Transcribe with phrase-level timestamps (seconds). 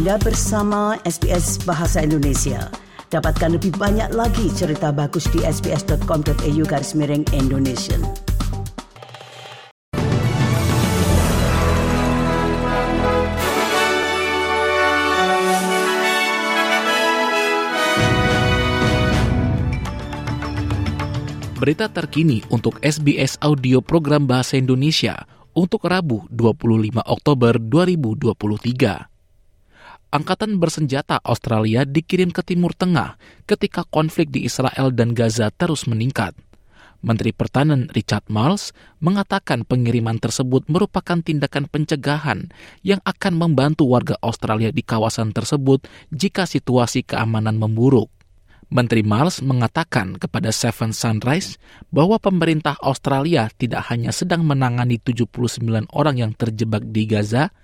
[0.00, 2.72] Anda bersama SBS Bahasa Indonesia.
[3.12, 8.00] Dapatkan lebih banyak lagi cerita bagus di sbs.com.au garis miring Indonesia.
[21.60, 29.19] Berita terkini untuk SBS Audio Program Bahasa Indonesia untuk Rabu 25 Oktober 2023.
[30.10, 33.14] Angkatan bersenjata Australia dikirim ke Timur Tengah
[33.46, 36.34] ketika konflik di Israel dan Gaza terus meningkat.
[36.98, 42.50] Menteri Pertahanan Richard Marles mengatakan pengiriman tersebut merupakan tindakan pencegahan
[42.82, 48.10] yang akan membantu warga Australia di kawasan tersebut jika situasi keamanan memburuk.
[48.66, 51.54] Menteri Miles mengatakan kepada Seven Sunrise
[51.94, 57.54] bahwa pemerintah Australia tidak hanya sedang menangani 79 orang yang terjebak di Gaza,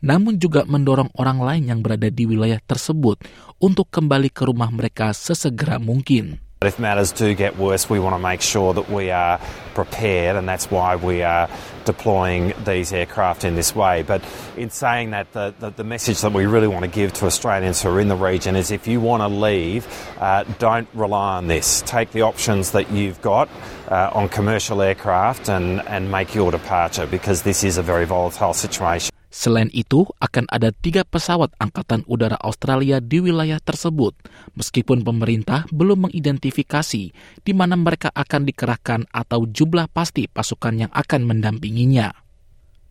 [0.00, 3.22] namun juga mendorong orang lain yang berada di wilayah tersebut
[3.62, 6.46] untuk kembali ke rumah mereka sesegera mungkin.
[6.64, 9.38] If matters do get worse, we want to make sure that we are
[9.74, 11.50] prepared, and that's why we are
[11.84, 14.02] deploying these aircraft in this way.
[14.02, 14.24] But
[14.56, 17.82] in saying that, the, the, the message that we really want to give to Australians
[17.82, 19.86] who are in the region is if you want to leave,
[20.18, 21.82] uh, don't rely on this.
[21.84, 23.50] Take the options that you've got
[23.88, 28.54] uh, on commercial aircraft and, and make your departure because this is a very volatile
[28.54, 29.15] situation.
[29.36, 34.16] Selain itu, akan ada tiga pesawat Angkatan Udara Australia di wilayah tersebut,
[34.56, 37.12] meskipun pemerintah belum mengidentifikasi
[37.44, 42.16] di mana mereka akan dikerahkan atau jumlah pasti pasukan yang akan mendampinginya.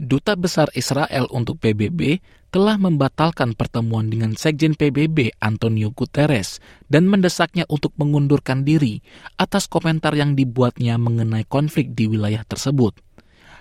[0.00, 6.56] Duta Besar Israel untuk PBB telah membatalkan pertemuan dengan Sekjen PBB Antonio Guterres
[6.88, 9.04] dan mendesaknya untuk mengundurkan diri
[9.36, 12.96] atas komentar yang dibuatnya mengenai konflik di wilayah tersebut.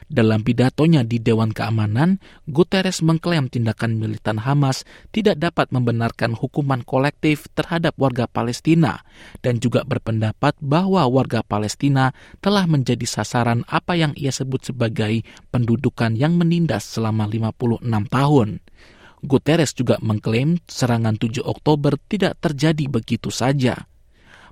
[0.10, 2.18] Dalam pidatonya di Dewan Keamanan,
[2.50, 4.82] Guterres mengklaim tindakan militan Hamas
[5.14, 9.06] tidak dapat membenarkan hukuman kolektif terhadap warga Palestina
[9.46, 15.22] dan juga berpendapat bahwa warga Palestina telah menjadi sasaran apa yang ia sebut sebagai
[15.54, 18.66] pendudukan yang menindas selama 56 tahun.
[19.22, 23.86] Guterres juga mengklaim serangan 7 Oktober tidak terjadi begitu saja.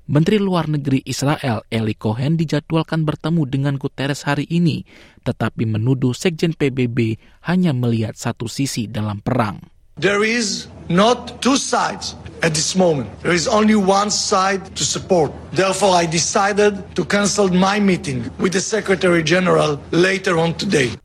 [0.07, 4.87] Menteri Luar Negeri Israel Eli Cohen dijadwalkan bertemu dengan Guterres hari ini,
[5.27, 9.59] tetapi menuduh Sekjen PBB hanya melihat satu sisi dalam perang.
[9.99, 13.11] There is not two sides at this moment.
[13.19, 15.35] There is only one side to support.
[15.51, 20.95] Therefore, I decided to cancel my meeting with the Secretary General later on today.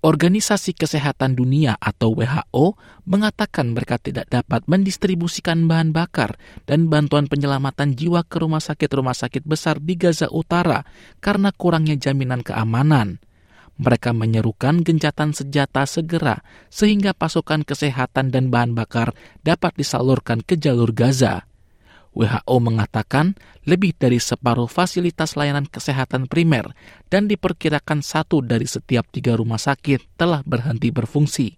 [0.00, 7.92] Organisasi Kesehatan Dunia atau WHO mengatakan mereka tidak dapat mendistribusikan bahan bakar dan bantuan penyelamatan
[7.92, 10.88] jiwa ke rumah sakit-rumah sakit besar di Gaza Utara
[11.20, 13.20] karena kurangnya jaminan keamanan.
[13.76, 16.40] Mereka menyerukan gencatan senjata segera
[16.72, 19.12] sehingga pasukan kesehatan dan bahan bakar
[19.44, 21.49] dapat disalurkan ke jalur Gaza.
[22.10, 26.74] WHO mengatakan lebih dari separuh fasilitas layanan kesehatan primer
[27.06, 31.48] dan diperkirakan satu dari setiap tiga rumah sakit telah berhenti berfungsi.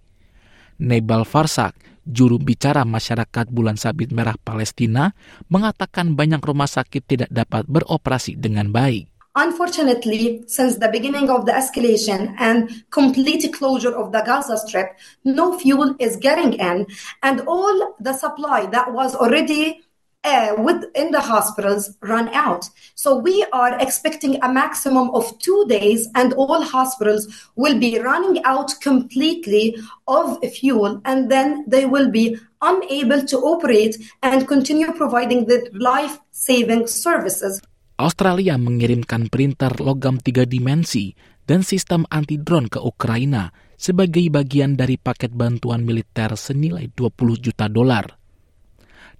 [0.82, 5.14] Nebal Farsak, juru bicara masyarakat Bulan Sabit Merah Palestina,
[5.48, 9.08] mengatakan banyak rumah sakit tidak dapat beroperasi dengan baik.
[9.32, 14.92] Unfortunately, since the beginning of the escalation and complete closure of the Gaza Strip,
[15.24, 16.84] no fuel is getting in,
[17.24, 19.80] and all the supply that was already
[20.24, 22.68] uh, within the hospitals run out.
[22.94, 28.42] So we are expecting a maximum of two days, and all hospitals will be running
[28.44, 35.46] out completely of fuel, and then they will be unable to operate and continue providing
[35.46, 37.60] the life saving services.
[37.98, 41.14] Australia mengirimkan printer logam tiga dimensi
[41.46, 48.21] dan sistem anti-drone ke Ukraina sebagai bagian dari paket bantuan militer senilai 20 juta dolar.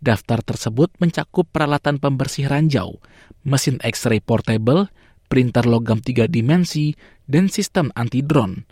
[0.03, 2.99] Daftar tersebut mencakup peralatan pembersih ranjau,
[3.47, 4.91] mesin X-ray portable,
[5.31, 6.99] printer logam tiga dimensi,
[7.31, 8.67] dan sistem anti-drone.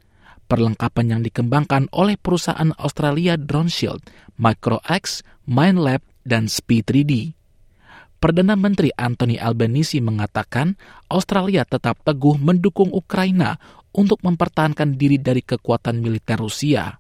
[0.51, 4.03] Perlengkapan yang dikembangkan oleh perusahaan Australia Drone Shield,
[4.43, 7.39] MicroX, MindLab, dan Speed 3D.
[8.19, 10.75] Perdana Menteri Anthony Albanese mengatakan
[11.09, 13.57] Australia tetap teguh mendukung Ukraina
[13.95, 16.99] untuk mempertahankan diri dari kekuatan militer Rusia.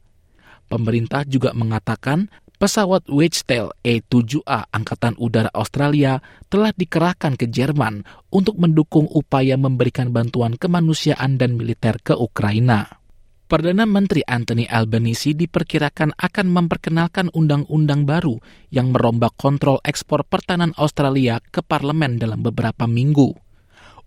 [0.70, 6.20] Pemerintah juga mengatakan Pesawat Wedgetail E-7A Angkatan Udara Australia
[6.52, 13.00] telah dikerahkan ke Jerman untuk mendukung upaya memberikan bantuan kemanusiaan dan militer ke Ukraina.
[13.48, 18.36] Perdana Menteri Anthony Albanese diperkirakan akan memperkenalkan undang-undang baru
[18.68, 23.40] yang merombak kontrol ekspor pertahanan Australia ke parlemen dalam beberapa minggu.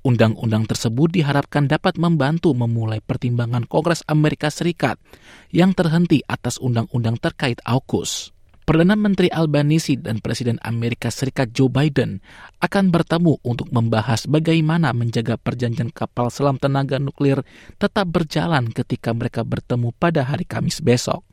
[0.05, 5.01] Undang-undang tersebut diharapkan dapat membantu memulai pertimbangan Kongres Amerika Serikat
[5.49, 8.32] yang terhenti atas undang-undang terkait AUKUS.
[8.63, 12.23] Perdana Menteri Albanese dan Presiden Amerika Serikat Joe Biden
[12.63, 17.43] akan bertemu untuk membahas bagaimana menjaga perjanjian kapal selam tenaga nuklir
[17.75, 21.27] tetap berjalan ketika mereka bertemu pada hari Kamis besok.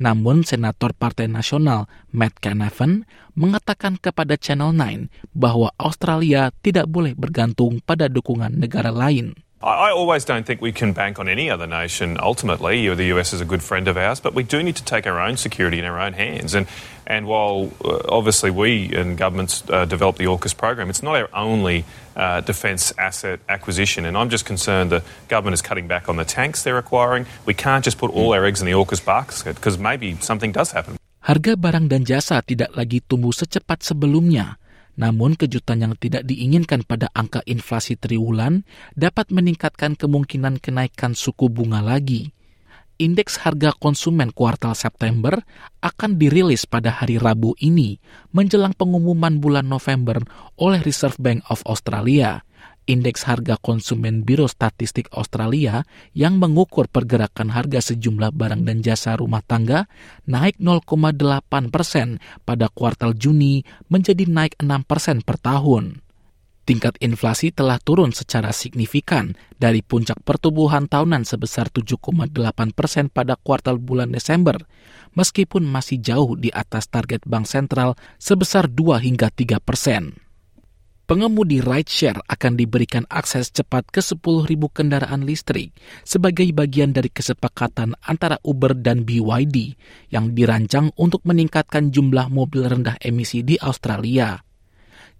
[0.00, 1.84] Namun Senator Partai Nasional
[2.16, 3.04] Matt Canavan
[3.36, 9.36] mengatakan kepada Channel 9 bahwa Australia tidak boleh bergantung pada dukungan negara lain.
[9.64, 12.18] I always don't think we can bank on any other nation.
[12.20, 15.06] Ultimately, the US is a good friend of ours, but we do need to take
[15.06, 16.52] our own security in our own hands.
[16.54, 16.68] And
[17.06, 21.32] and while uh, obviously we and governments uh, develop the AUKUS program, it's not our
[21.32, 24.04] only uh, defence asset acquisition.
[24.04, 27.24] And I'm just concerned the government is cutting back on the tanks they're acquiring.
[27.46, 30.72] We can't just put all our eggs in the AUKUS basket because maybe something does
[30.72, 31.00] happen.
[31.24, 34.60] Harga barang dan jasa tidak lagi tumbuh secepat sebelumnya.
[34.94, 38.62] Namun kejutan yang tidak diinginkan pada angka inflasi triwulan
[38.94, 42.30] dapat meningkatkan kemungkinan kenaikan suku bunga lagi.
[42.94, 45.42] Indeks harga konsumen kuartal September
[45.82, 47.98] akan dirilis pada hari Rabu ini
[48.30, 50.22] menjelang pengumuman bulan November
[50.62, 52.46] oleh Reserve Bank of Australia
[52.84, 59.40] indeks harga konsumen Biro Statistik Australia yang mengukur pergerakan harga sejumlah barang dan jasa rumah
[59.44, 59.88] tangga
[60.28, 66.04] naik 0,8 persen pada kuartal Juni menjadi naik 6 persen per tahun.
[66.64, 72.32] Tingkat inflasi telah turun secara signifikan dari puncak pertumbuhan tahunan sebesar 7,8
[72.72, 74.56] persen pada kuartal bulan Desember,
[75.12, 80.23] meskipun masih jauh di atas target Bank Sentral sebesar 2 hingga 3 persen
[81.04, 88.40] pengemudi rideshare akan diberikan akses cepat ke 10.000 kendaraan listrik sebagai bagian dari kesepakatan antara
[88.40, 89.76] Uber dan BYD
[90.08, 94.40] yang dirancang untuk meningkatkan jumlah mobil rendah emisi di Australia.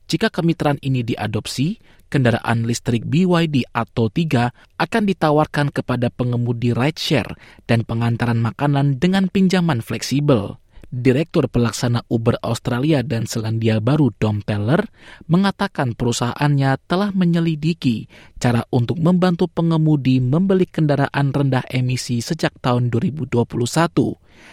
[0.04, 1.80] Jika kemitraan ini diadopsi,
[2.12, 9.80] kendaraan listrik BYD atau 3 akan ditawarkan kepada pengemudi rideshare dan pengantaran makanan dengan pinjaman
[9.80, 10.60] fleksibel.
[10.94, 14.86] Direktur Pelaksana Uber Australia dan Selandia Baru Dom Teller
[15.26, 18.06] mengatakan perusahaannya telah menyelidiki
[18.38, 23.42] cara untuk membantu pengemudi membeli kendaraan rendah emisi sejak tahun 2021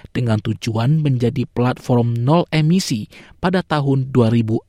[0.09, 3.05] dengan tujuan menjadi platform nol emisi
[3.37, 4.65] pada tahun 2040.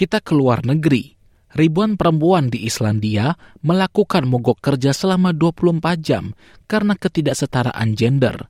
[0.00, 1.12] Kita keluar negeri
[1.52, 6.32] ribuan perempuan di Islandia melakukan mogok kerja selama 24 jam
[6.64, 8.48] karena ketidaksetaraan gender.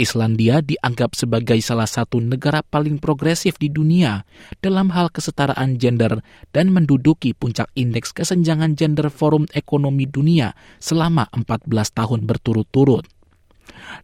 [0.00, 4.24] Islandia dianggap sebagai salah satu negara paling progresif di dunia
[4.64, 11.68] dalam hal kesetaraan gender dan menduduki puncak indeks kesenjangan gender Forum Ekonomi Dunia selama 14
[11.92, 13.21] tahun berturut-turut.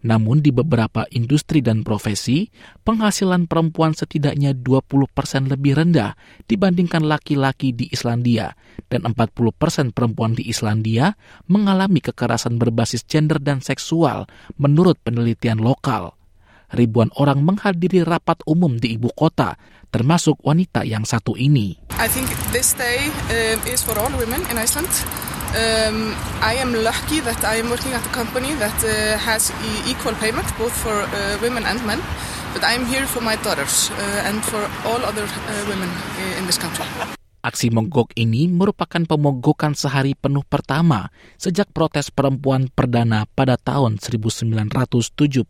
[0.05, 2.49] Namun di beberapa industri dan profesi,
[2.87, 6.15] penghasilan perempuan setidaknya 20% lebih rendah
[6.47, 8.55] dibandingkan laki-laki di Islandia
[8.87, 11.15] dan 40% perempuan di Islandia
[11.50, 16.17] mengalami kekerasan berbasis gender dan seksual menurut penelitian lokal.
[16.69, 19.56] Ribuan orang menghadiri rapat umum di ibu kota,
[19.88, 21.81] termasuk wanita yang satu ini.
[21.97, 24.93] I think this day um, is for all women in Iceland.
[25.56, 26.12] Um,
[26.45, 30.12] I am lucky that I am working at a company that uh, has e equal
[30.21, 31.09] payment both for uh,
[31.41, 32.05] women and men.
[32.53, 35.89] But I am here for my daughters uh, and for all other uh, women
[36.37, 36.85] in this country.
[37.41, 41.09] Aksi mogok ini merupakan pemogokan sehari penuh pertama
[41.41, 45.49] sejak protes perempuan perdana pada tahun 1975.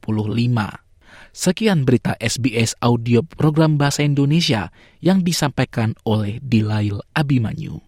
[1.34, 4.70] Sekian berita SBS audio program Bahasa Indonesia
[5.02, 7.88] yang disampaikan oleh Dilail Abimanyu.